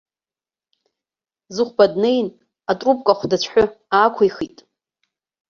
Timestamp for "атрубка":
2.71-3.13